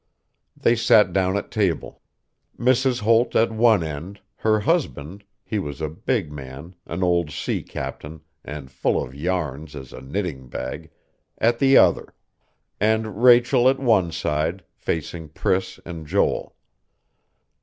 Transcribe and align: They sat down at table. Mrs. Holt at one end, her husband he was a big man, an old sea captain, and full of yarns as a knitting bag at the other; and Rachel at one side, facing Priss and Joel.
They 0.57 0.75
sat 0.75 1.13
down 1.13 1.37
at 1.37 1.51
table. 1.51 2.01
Mrs. 2.57 3.01
Holt 3.01 3.35
at 3.35 3.51
one 3.51 3.83
end, 3.83 4.19
her 4.37 4.61
husband 4.61 5.23
he 5.43 5.59
was 5.59 5.79
a 5.79 5.89
big 5.89 6.31
man, 6.31 6.73
an 6.87 7.03
old 7.03 7.29
sea 7.29 7.61
captain, 7.61 8.21
and 8.43 8.71
full 8.71 8.99
of 8.99 9.13
yarns 9.13 9.75
as 9.75 9.93
a 9.93 10.01
knitting 10.01 10.47
bag 10.49 10.89
at 11.37 11.59
the 11.59 11.77
other; 11.77 12.15
and 12.79 13.21
Rachel 13.23 13.69
at 13.69 13.77
one 13.77 14.11
side, 14.11 14.63
facing 14.73 15.29
Priss 15.29 15.79
and 15.85 16.07
Joel. 16.07 16.55